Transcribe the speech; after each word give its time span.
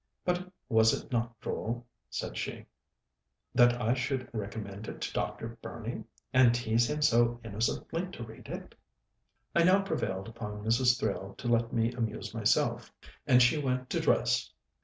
But 0.25 0.51
was 0.67 0.93
it 0.99 1.11
not 1.11 1.39
droll," 1.41 1.85
said 2.09 2.35
she, 2.35 2.65
"that 3.53 3.79
I 3.79 3.93
should 3.93 4.27
recommend 4.33 4.87
it 4.87 4.99
to 5.01 5.13
Dr. 5.13 5.59
Burney? 5.61 6.05
and 6.33 6.55
tease 6.55 6.89
him 6.89 7.03
so 7.03 7.39
innocently 7.43 8.07
to 8.13 8.23
read 8.23 8.47
it?" 8.47 8.73
I 9.53 9.61
now 9.63 9.83
prevailed 9.83 10.27
upon 10.27 10.63
Mrs. 10.63 10.99
Thrale 10.99 11.35
to 11.37 11.47
let 11.47 11.71
me 11.71 11.91
amuse 11.93 12.33
myself, 12.33 12.91
and 13.27 13.43
she 13.43 13.59
went 13.59 13.91
to 13.91 13.99
dress. 13.99 14.51